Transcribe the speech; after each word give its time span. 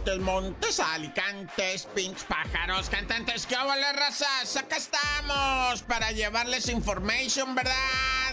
Montes, 0.00 0.20
Montes, 0.20 0.80
Alicantes, 0.80 1.86
Pinch, 1.94 2.24
Pájaros, 2.24 2.88
Cantantes, 2.88 3.44
¿qué 3.44 3.54
hola, 3.56 3.92
razas? 3.92 4.56
Acá 4.56 4.78
estamos 4.78 5.82
para 5.82 6.10
llevarles 6.12 6.70
information, 6.70 7.54
¿verdad? 7.54 7.74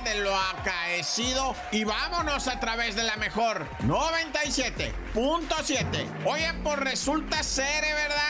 De 0.05 0.21
lo 0.21 0.33
acaecido. 0.33 1.53
Y 1.73 1.83
vámonos 1.83 2.47
a 2.47 2.61
través 2.61 2.95
de 2.95 3.03
la 3.03 3.17
mejor 3.17 3.67
97.7. 3.81 6.23
Oye, 6.23 6.53
pues 6.63 6.79
resulta 6.79 7.43
ser, 7.43 7.83
¿verdad? 7.83 8.26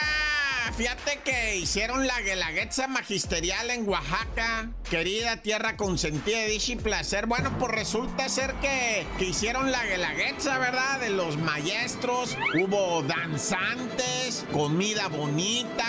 Fíjate 0.71 1.19
que 1.23 1.57
hicieron 1.57 2.07
la 2.07 2.21
guelaguetza 2.21 2.87
magisterial 2.87 3.69
en 3.69 3.87
Oaxaca, 3.87 4.71
querida 4.89 5.37
tierra 5.37 5.77
consentida 5.77 6.39
de 6.39 6.57
y 6.67 6.75
placer. 6.75 7.27
Bueno, 7.27 7.55
pues 7.59 7.71
resulta 7.71 8.27
ser 8.29 8.53
que, 8.55 9.05
que 9.17 9.25
hicieron 9.25 9.71
la 9.71 9.85
guelaguetza, 9.85 10.57
¿verdad? 10.57 10.99
De 10.99 11.09
los 11.09 11.37
maestros, 11.37 12.37
hubo 12.55 13.03
danzantes, 13.03 14.45
comida 14.51 15.07
bonita, 15.07 15.85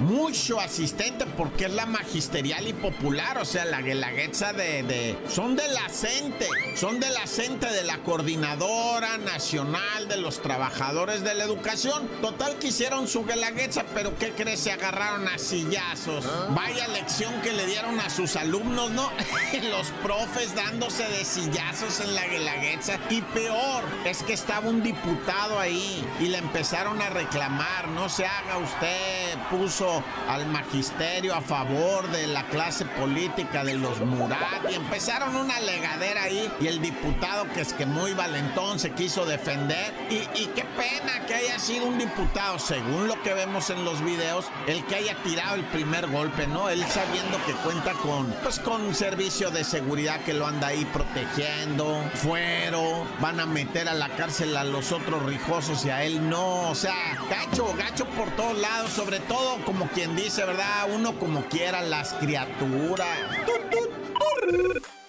mucho 0.00 0.60
asistente 0.60 1.26
porque 1.26 1.66
es 1.66 1.72
la 1.72 1.86
magisterial 1.86 2.66
y 2.66 2.72
popular, 2.72 3.38
o 3.38 3.44
sea, 3.44 3.64
la 3.64 3.82
guelaguetza 3.82 4.52
de, 4.52 4.82
de, 4.82 5.18
son 5.28 5.56
de 5.56 5.68
la 5.68 5.88
CENTE, 5.88 6.48
son 6.74 7.00
de 7.00 7.10
la 7.10 7.26
CENTE 7.26 7.66
de 7.68 7.84
la 7.84 7.98
Coordinadora 7.98 9.18
Nacional 9.18 10.08
de 10.08 10.16
los 10.16 10.40
Trabajadores 10.42 11.22
de 11.22 11.34
la 11.34 11.44
Educación. 11.44 12.08
Total 12.22 12.56
que 12.58 12.68
hicieron 12.68 13.08
su 13.08 13.24
guelaguetza, 13.24 13.84
pero 13.94 14.16
¿qué 14.18 14.32
crees? 14.32 14.60
Se 14.60 14.72
agarraron 14.72 15.28
a 15.28 15.38
sillazos. 15.38 16.24
¿Ah? 16.26 16.48
Vaya 16.50 16.88
lección 16.88 17.32
que 17.42 17.52
le 17.52 17.66
dieron 17.66 17.98
a 18.00 18.10
sus 18.10 18.36
alumnos, 18.36 18.90
¿no? 18.90 19.10
los 19.70 19.88
profes 20.02 20.54
dándose 20.54 21.04
de 21.04 21.24
sillazos 21.24 22.00
en 22.00 22.14
la 22.14 22.26
guelaguetza. 22.26 22.98
Y 23.10 23.20
peor, 23.22 23.84
es 24.04 24.22
que 24.22 24.32
estaba 24.32 24.68
un 24.68 24.82
diputado 24.82 25.58
ahí 25.58 26.04
y 26.20 26.26
le 26.26 26.38
empezaron 26.38 27.00
a 27.02 27.10
reclamar, 27.10 27.88
no 27.88 28.08
se 28.08 28.26
haga 28.26 28.58
usted, 28.58 29.38
puso 29.50 29.89
al 30.28 30.46
magisterio 30.46 31.34
a 31.34 31.40
favor 31.40 32.08
de 32.10 32.26
la 32.26 32.46
clase 32.46 32.84
política 32.84 33.64
de 33.64 33.74
los 33.74 34.00
Murat. 34.00 34.70
Y 34.70 34.74
empezaron 34.74 35.36
una 35.36 35.58
legadera 35.60 36.24
ahí 36.24 36.50
y 36.60 36.66
el 36.66 36.80
diputado 36.80 37.46
que 37.52 37.60
es 37.60 37.72
que 37.72 37.86
muy 37.86 38.14
valentón 38.14 38.78
se 38.78 38.92
quiso 38.92 39.24
defender. 39.24 39.94
Y, 40.10 40.46
qué 40.54 40.64
pena 40.64 41.26
que 41.26 41.34
haya 41.34 41.58
sido 41.58 41.86
un 41.86 41.98
diputado, 41.98 42.58
según 42.58 43.06
lo 43.06 43.20
que 43.22 43.34
vemos 43.34 43.70
en 43.70 43.84
los 43.84 44.02
videos, 44.04 44.46
el 44.66 44.84
que 44.86 44.96
haya 44.96 45.14
tirado 45.22 45.54
el 45.54 45.64
primer 45.64 46.08
golpe, 46.08 46.46
¿no? 46.46 46.68
Él 46.68 46.84
sabiendo 46.88 47.38
que 47.46 47.52
cuenta 47.52 47.92
con, 47.94 48.26
pues 48.42 48.58
con 48.58 48.94
servicio 48.94 49.50
de 49.50 49.64
seguridad 49.64 50.20
que 50.20 50.34
lo 50.34 50.46
anda 50.46 50.68
ahí 50.68 50.84
protegiendo, 50.86 52.02
fuero, 52.14 53.06
van 53.20 53.40
a 53.40 53.46
meter 53.46 53.88
a 53.88 53.94
la 53.94 54.08
cárcel 54.10 54.56
a 54.56 54.64
los 54.64 54.92
otros 54.92 55.24
rijosos 55.24 55.84
y 55.84 55.90
a 55.90 56.04
él 56.04 56.28
no, 56.28 56.70
o 56.70 56.74
sea, 56.74 57.16
gacho, 57.30 57.72
gacho 57.76 58.06
por 58.06 58.30
todos 58.30 58.58
lados, 58.58 58.90
sobre 58.90 59.20
todo 59.20 59.64
como 59.64 59.79
como 59.80 59.92
quien 59.92 60.14
dice, 60.14 60.44
¿verdad? 60.44 60.88
Uno 60.94 61.18
como 61.18 61.46
quiera, 61.46 61.80
las 61.80 62.12
criaturas. 62.12 63.08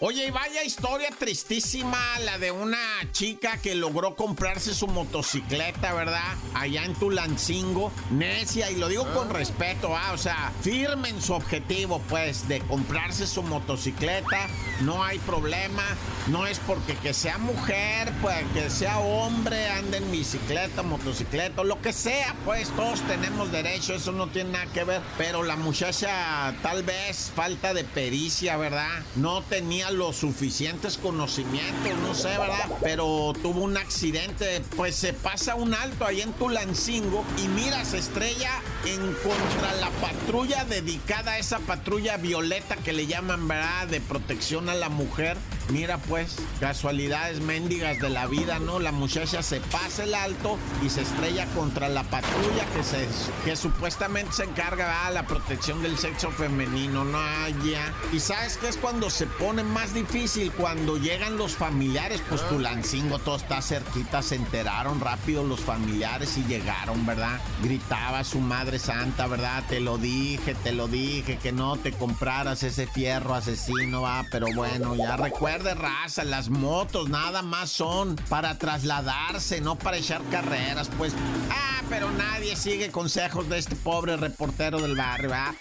Oye, 0.04 0.26
y 0.26 0.32
vaya 0.32 0.64
historia 0.64 1.10
tristísima 1.12 2.18
la 2.22 2.40
de 2.40 2.50
una 2.50 2.80
chica 3.12 3.58
que 3.58 3.76
logró 3.76 4.16
comprarse 4.16 4.74
su 4.74 4.88
motocicleta, 4.88 5.94
¿verdad? 5.94 6.38
Allá 6.56 6.86
en 6.86 6.96
Tulancingo, 6.96 7.92
necia, 8.10 8.72
y 8.72 8.78
lo 8.78 8.88
digo 8.88 9.06
con 9.14 9.30
respeto, 9.30 9.96
¿ah? 9.96 10.14
O 10.14 10.18
sea, 10.18 10.52
firme 10.64 11.10
en 11.10 11.22
su 11.22 11.34
objetivo, 11.34 12.02
pues, 12.10 12.48
de 12.48 12.62
comprarse 12.62 13.28
su 13.28 13.44
motocicleta, 13.44 14.48
no 14.80 15.04
hay 15.04 15.20
problema, 15.20 15.84
no 16.30 16.48
es 16.48 16.58
porque 16.58 16.96
que 16.96 17.14
sea 17.14 17.38
mujer, 17.38 18.12
pues, 18.24 18.44
que 18.56 18.72
sea 18.72 18.98
hombre, 18.98 19.68
ande 19.68 19.98
en 19.98 20.12
bicicleta, 20.12 20.82
motocicleta, 20.82 21.64
lo 21.64 21.80
que 21.80 21.94
sea, 21.94 22.36
pues, 22.44 22.70
todos 22.70 23.02
tenemos 23.02 23.52
derecho, 23.52 23.94
eso 23.94 24.12
no 24.12 24.30
tiene 24.30 24.54
nada 24.54 24.66
que 24.74 24.84
ver, 24.84 25.04
pero 25.20 25.44
la 25.44 25.58
muchacha, 25.58 26.56
tal 26.64 26.82
vez, 26.82 27.32
falta 27.36 27.76
de 27.76 27.84
pericia, 27.84 28.58
¿verdad? 28.58 29.04
No 29.16 29.44
tenía 29.44 29.91
los 29.94 30.16
suficientes 30.16 30.98
conocimientos, 30.98 31.98
no 32.02 32.14
sé, 32.14 32.30
¿verdad? 32.30 32.70
Pero 32.82 33.34
tuvo 33.42 33.62
un 33.62 33.78
accidente, 33.78 34.62
pues 34.76 34.96
se 34.96 35.14
pasa 35.14 35.56
un 35.56 35.74
alto 35.74 36.06
ahí 36.06 36.22
en 36.22 36.34
Tulancingo 36.34 37.24
y 37.38 37.48
mira, 37.50 37.84
se 37.86 37.98
estrella 37.98 38.52
en 38.86 39.00
contra 39.00 39.76
la 39.80 39.90
patrulla 40.02 40.66
dedicada 40.66 41.34
a 41.34 41.38
esa 41.38 41.60
patrulla 41.60 42.18
violeta 42.18 42.76
que 42.78 42.94
le 42.94 43.08
llaman, 43.08 43.48
¿verdad? 43.48 43.88
De 43.88 44.02
protección 44.02 44.70
a 44.70 44.76
la 44.76 44.90
mujer. 44.90 45.38
Mira 45.70 45.98
pues, 46.00 46.36
casualidades 46.60 47.40
mendigas 47.40 48.00
de 48.00 48.10
la 48.10 48.28
vida, 48.28 48.60
¿no? 48.60 48.80
La 48.80 48.92
muchacha 48.92 49.42
se 49.42 49.62
pasa 49.62 50.04
el 50.04 50.16
alto 50.16 50.58
y 50.84 50.90
se 50.90 51.02
estrella 51.02 51.46
contra 51.56 51.88
la 51.88 52.04
patrulla 52.04 52.66
que 52.76 52.84
se 52.84 53.08
que 53.46 53.56
supuestamente 53.56 54.34
se 54.34 54.44
encarga 54.44 55.08
de 55.08 55.14
la 55.14 55.26
protección 55.26 55.82
del 55.82 55.98
sexo 55.98 56.32
femenino, 56.32 57.04
no 57.04 57.20
ya. 57.64 57.94
Y 58.12 58.20
sabes 58.20 58.58
qué 58.58 58.70
es 58.70 58.78
cuando 58.78 59.10
se 59.10 59.26
pone 59.26 59.64
más 59.64 59.81
difícil 59.90 60.52
cuando 60.52 60.98
llegan 60.98 61.38
los 61.38 61.56
familiares, 61.56 62.22
pues 62.30 62.48
Tulancingo 62.48 63.18
todo 63.20 63.36
está 63.36 63.62
cerquita, 63.62 64.22
se 64.22 64.36
enteraron 64.36 65.00
rápido 65.00 65.44
los 65.44 65.60
familiares 65.60 66.38
y 66.38 66.44
llegaron, 66.46 67.06
¿verdad? 67.06 67.40
Gritaba 67.64 68.24
su 68.24 68.40
madre 68.40 68.78
santa, 68.80 69.28
¿verdad? 69.28 69.64
Te 69.68 69.80
lo 69.80 69.98
dije, 69.98 70.54
te 70.56 70.72
lo 70.72 70.88
dije, 70.88 71.38
que 71.38 71.52
no 71.52 71.78
te 71.78 71.92
compraras 71.92 72.64
ese 72.64 72.86
fierro 72.88 73.34
asesino, 73.34 74.04
va, 74.04 74.24
pero 74.32 74.48
bueno, 74.56 74.96
ya 74.96 75.18
recuerda 75.18 75.70
de 75.70 75.76
raza, 75.76 76.24
las 76.24 76.50
motos 76.50 77.10
nada 77.10 77.42
más 77.42 77.70
son 77.72 78.16
para 78.30 78.58
trasladarse, 78.58 79.62
no 79.62 79.78
para 79.78 79.98
echar 79.98 80.22
carreras, 80.30 80.90
pues. 80.98 81.14
Ah, 81.50 81.82
pero 81.90 82.12
nadie 82.12 82.56
sigue 82.56 82.92
consejos 82.92 83.50
de 83.50 83.58
este 83.58 83.76
pobre 83.76 84.16
reportero 84.16 84.80
del 84.80 84.96
barrio, 84.96 85.32
¿ah? 85.34 85.54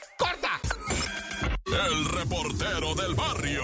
El 1.73 2.05
reportero 2.05 2.95
del 2.95 3.15
barrio. 3.15 3.63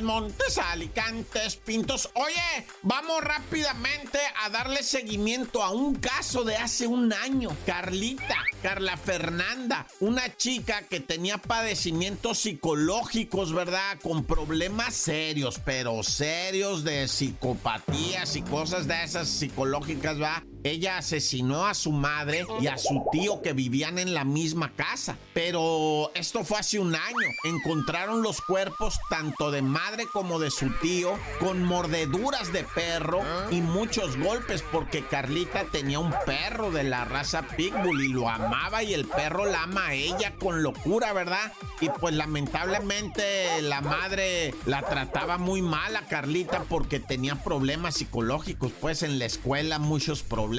Montes, 0.00 0.58
Alicantes, 0.58 1.56
Pintos. 1.56 2.08
Oye, 2.14 2.66
vamos 2.82 3.22
rápidamente 3.22 4.18
a 4.42 4.48
darle 4.48 4.82
seguimiento 4.82 5.62
a 5.62 5.70
un 5.70 5.96
caso 5.96 6.44
de 6.44 6.56
hace 6.56 6.86
un 6.86 7.12
año. 7.12 7.50
Carlita, 7.66 8.36
Carla 8.62 8.96
Fernanda, 8.96 9.86
una 10.00 10.34
chica 10.36 10.82
que 10.88 11.00
tenía 11.00 11.38
padecimientos 11.38 12.38
psicológicos, 12.38 13.52
¿verdad? 13.52 13.98
Con 14.02 14.24
problemas 14.24 14.94
serios, 14.94 15.60
pero 15.64 16.02
serios 16.02 16.84
de 16.84 17.06
psicopatías 17.06 18.36
y 18.36 18.42
cosas 18.42 18.88
de 18.88 19.02
esas 19.04 19.28
psicológicas, 19.28 20.20
¿va? 20.20 20.42
Ella 20.64 20.98
asesinó 20.98 21.66
a 21.66 21.74
su 21.74 21.90
madre 21.90 22.46
y 22.60 22.68
a 22.68 22.78
su 22.78 23.04
tío 23.10 23.42
que 23.42 23.52
vivían 23.52 23.98
en 23.98 24.14
la 24.14 24.24
misma 24.24 24.70
casa. 24.76 25.16
Pero 25.34 26.12
esto 26.14 26.44
fue 26.44 26.60
hace 26.60 26.78
un 26.78 26.94
año. 26.94 27.28
Encontraron 27.44 28.22
los 28.22 28.40
cuerpos 28.40 29.00
tanto 29.10 29.50
de 29.50 29.62
madre 29.62 30.06
como 30.12 30.38
de 30.38 30.50
su 30.50 30.70
tío 30.80 31.18
con 31.40 31.64
mordeduras 31.64 32.52
de 32.52 32.62
perro 32.62 33.20
y 33.50 33.60
muchos 33.60 34.16
golpes 34.18 34.62
porque 34.70 35.04
Carlita 35.04 35.64
tenía 35.72 35.98
un 35.98 36.14
perro 36.26 36.70
de 36.70 36.84
la 36.84 37.04
raza 37.04 37.42
Pitbull 37.42 38.04
y 38.04 38.08
lo 38.08 38.28
amaba 38.28 38.84
y 38.84 38.94
el 38.94 39.06
perro 39.06 39.46
la 39.46 39.64
ama 39.64 39.88
a 39.88 39.94
ella 39.94 40.34
con 40.38 40.62
locura, 40.62 41.12
¿verdad? 41.12 41.52
Y 41.80 41.88
pues 41.88 42.14
lamentablemente 42.14 43.60
la 43.62 43.80
madre 43.80 44.54
la 44.66 44.82
trataba 44.82 45.38
muy 45.38 45.60
mal 45.60 45.96
a 45.96 46.06
Carlita 46.06 46.64
porque 46.68 47.00
tenía 47.00 47.42
problemas 47.42 47.96
psicológicos, 47.96 48.70
pues 48.80 49.02
en 49.02 49.18
la 49.18 49.24
escuela 49.24 49.80
muchos 49.80 50.22
problemas 50.22 50.51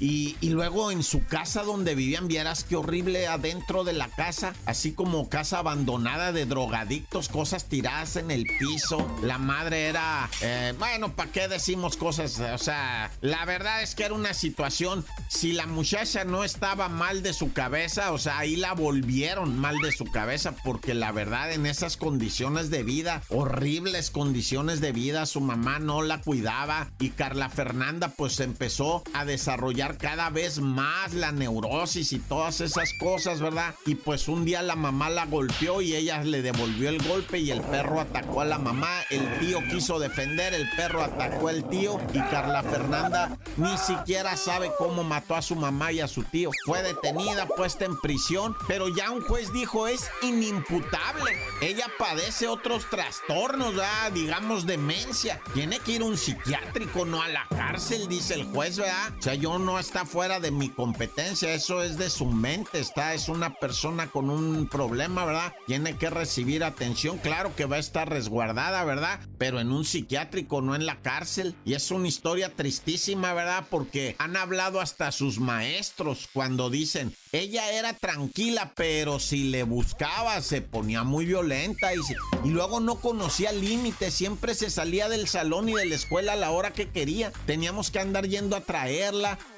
y, 0.00 0.36
luego 0.42 0.90
en 0.90 1.02
su 1.02 1.24
casa 1.24 1.62
donde 1.62 1.94
vivían, 1.94 2.28
vieras 2.28 2.64
qué 2.64 2.76
horrible 2.76 3.26
adentro 3.26 3.84
de 3.84 3.94
la 3.94 4.08
casa, 4.08 4.52
así 4.66 4.92
como 4.92 5.30
casa 5.30 5.58
abandonada 5.58 6.32
de 6.32 6.44
drogadictos, 6.44 7.28
cosas 7.28 7.64
tiradas 7.64 8.16
en 8.16 8.30
el 8.30 8.44
piso. 8.58 9.06
La 9.22 9.38
madre 9.38 9.86
era, 9.86 10.28
eh, 10.42 10.74
bueno, 10.78 11.14
¿para 11.14 11.32
qué 11.32 11.48
decimos 11.48 11.96
cosas? 11.96 12.38
O 12.38 12.58
sea, 12.58 13.10
la 13.22 13.44
verdad 13.46 13.82
es 13.82 13.94
que 13.94 14.04
era 14.04 14.14
una 14.14 14.34
situación, 14.34 15.06
si 15.28 15.52
la 15.52 15.66
muchacha 15.66 16.24
no 16.24 16.44
estaba 16.44 16.88
mal 16.88 17.22
de 17.22 17.32
su 17.32 17.52
cabeza, 17.52 18.12
o 18.12 18.18
sea, 18.18 18.38
ahí 18.38 18.56
la 18.56 18.74
volvieron 18.74 19.58
mal 19.58 19.78
de 19.78 19.92
su 19.92 20.04
cabeza, 20.04 20.54
porque 20.64 20.92
la 20.92 21.12
verdad 21.12 21.52
en 21.52 21.64
esas 21.64 21.96
condiciones 21.96 22.68
de 22.68 22.82
vida, 22.82 23.22
horribles 23.28 24.10
condiciones 24.10 24.82
de 24.82 24.92
vida, 24.92 25.24
su 25.24 25.40
mamá 25.40 25.78
no 25.78 26.02
la 26.02 26.20
cuidaba 26.20 26.90
y 26.98 27.10
Carla 27.10 27.48
Fernanda 27.48 28.08
pues 28.08 28.38
empezó 28.40 29.02
a 29.14 29.24
desarrollar 29.30 29.96
cada 29.96 30.30
vez 30.30 30.58
más 30.60 31.14
la 31.14 31.32
neurosis 31.32 32.12
y 32.12 32.18
todas 32.18 32.60
esas 32.60 32.92
cosas, 32.94 33.40
¿verdad? 33.40 33.74
Y 33.86 33.94
pues 33.94 34.28
un 34.28 34.44
día 34.44 34.62
la 34.62 34.76
mamá 34.76 35.08
la 35.10 35.26
golpeó 35.26 35.80
y 35.80 35.94
ella 35.94 36.22
le 36.22 36.42
devolvió 36.42 36.88
el 36.88 37.02
golpe 37.02 37.38
y 37.38 37.50
el 37.50 37.60
perro 37.60 38.00
atacó 38.00 38.40
a 38.40 38.44
la 38.44 38.58
mamá, 38.58 39.02
el 39.10 39.38
tío 39.38 39.60
quiso 39.70 39.98
defender, 39.98 40.52
el 40.54 40.68
perro 40.76 41.02
atacó 41.02 41.48
al 41.48 41.68
tío 41.68 42.00
y 42.12 42.18
Carla 42.18 42.62
Fernanda 42.62 43.38
ni 43.56 43.76
siquiera 43.78 44.36
sabe 44.36 44.70
cómo 44.76 45.04
mató 45.04 45.36
a 45.36 45.42
su 45.42 45.54
mamá 45.54 45.92
y 45.92 46.00
a 46.00 46.08
su 46.08 46.24
tío. 46.24 46.50
Fue 46.64 46.82
detenida, 46.82 47.46
puesta 47.46 47.84
en 47.84 47.98
prisión, 48.00 48.56
pero 48.66 48.88
ya 48.94 49.10
un 49.10 49.22
juez 49.22 49.52
dijo 49.52 49.86
es 49.86 50.10
inimputable. 50.22 51.36
Ella 51.60 51.86
padece 51.98 52.48
otros 52.48 52.88
trastornos, 52.90 53.74
¿verdad? 53.76 54.12
digamos 54.12 54.66
demencia. 54.66 55.40
Tiene 55.54 55.78
que 55.78 55.92
ir 55.92 56.02
un 56.02 56.16
psiquiátrico, 56.16 57.04
no 57.04 57.22
a 57.22 57.28
la 57.28 57.46
cárcel, 57.48 58.08
dice 58.08 58.34
el 58.34 58.44
juez, 58.44 58.78
¿verdad? 58.78 59.12
O 59.20 59.22
sea, 59.22 59.34
yo 59.34 59.58
no 59.58 59.78
está 59.78 60.06
fuera 60.06 60.40
de 60.40 60.50
mi 60.50 60.70
competencia, 60.70 61.52
eso 61.52 61.82
es 61.82 61.98
de 61.98 62.08
su 62.08 62.24
mente, 62.24 62.80
está, 62.80 63.12
es 63.12 63.28
una 63.28 63.52
persona 63.52 64.06
con 64.06 64.30
un 64.30 64.66
problema, 64.66 65.26
¿verdad? 65.26 65.52
Tiene 65.66 65.98
que 65.98 66.08
recibir 66.08 66.64
atención, 66.64 67.18
claro 67.18 67.54
que 67.54 67.66
va 67.66 67.76
a 67.76 67.80
estar 67.80 68.08
resguardada, 68.08 68.82
¿verdad? 68.82 69.20
Pero 69.36 69.60
en 69.60 69.72
un 69.72 69.84
psiquiátrico, 69.84 70.62
no 70.62 70.74
en 70.74 70.86
la 70.86 71.02
cárcel. 71.02 71.54
Y 71.66 71.74
es 71.74 71.90
una 71.90 72.08
historia 72.08 72.56
tristísima, 72.56 73.34
¿verdad? 73.34 73.66
Porque 73.68 74.16
han 74.18 74.38
hablado 74.38 74.80
hasta 74.80 75.12
sus 75.12 75.38
maestros 75.38 76.26
cuando 76.32 76.70
dicen, 76.70 77.14
ella 77.32 77.70
era 77.72 77.92
tranquila, 77.92 78.72
pero 78.74 79.20
si 79.20 79.50
le 79.50 79.64
buscaba 79.64 80.40
se 80.40 80.62
ponía 80.62 81.04
muy 81.04 81.26
violenta 81.26 81.94
y, 81.94 81.98
y 82.42 82.48
luego 82.48 82.80
no 82.80 82.96
conocía 82.96 83.52
límites, 83.52 84.14
siempre 84.14 84.54
se 84.54 84.70
salía 84.70 85.10
del 85.10 85.28
salón 85.28 85.68
y 85.68 85.74
de 85.74 85.84
la 85.84 85.94
escuela 85.94 86.32
a 86.32 86.36
la 86.36 86.50
hora 86.50 86.72
que 86.72 86.88
quería. 86.88 87.32
Teníamos 87.46 87.90
que 87.90 88.00
andar 88.00 88.26
yendo 88.26 88.56
a 88.56 88.60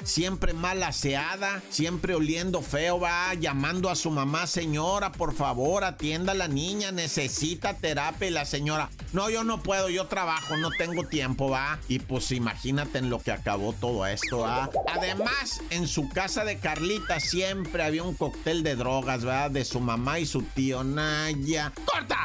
siempre 0.04 0.52
mal 0.52 0.82
aseada, 0.82 1.62
siempre 1.70 2.14
oliendo 2.14 2.62
feo, 2.62 3.00
va 3.00 3.34
llamando 3.34 3.90
a 3.90 3.96
su 3.96 4.10
mamá, 4.10 4.46
señora, 4.46 5.12
por 5.12 5.34
favor, 5.34 5.84
atienda 5.84 6.32
a 6.32 6.37
la 6.37 6.49
niña, 6.49 6.93
necesita 6.93 7.75
terapia 7.75 8.28
y 8.28 8.31
la 8.31 8.44
señora, 8.44 8.90
no, 9.12 9.31
yo 9.31 9.44
no 9.44 9.62
puedo, 9.62 9.88
yo 9.88 10.06
trabajo, 10.06 10.56
no 10.56 10.70
tengo 10.70 11.04
tiempo, 11.04 11.50
va. 11.50 11.78
Y 11.88 11.99
pues 11.99 12.32
imagínate 12.32 12.99
en 12.99 13.10
lo 13.10 13.20
que 13.20 13.32
acabó 13.32 13.72
todo 13.72 14.06
esto, 14.06 14.40
va. 14.40 14.70
Además, 14.88 15.60
en 15.70 15.87
su 15.87 16.08
casa 16.08 16.44
de 16.44 16.58
Carlita 16.58 17.20
siempre 17.20 17.52
siempre 17.62 17.82
había 17.82 18.02
un 18.02 18.14
cóctel 18.14 18.62
de 18.62 18.76
drogas, 18.76 19.25
¿verdad? 19.25 19.50
De 19.50 19.64
su 19.64 19.78
mamá 19.78 20.19
y 20.19 20.26
su 20.26 20.43
tío 20.43 20.82
Naya. 20.82 21.72
¡Corta! 21.84 22.19